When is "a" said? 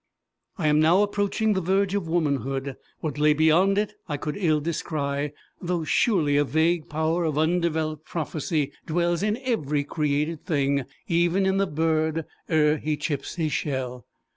6.37-6.43